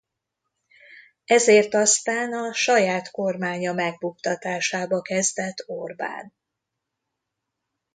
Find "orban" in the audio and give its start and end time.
5.65-6.33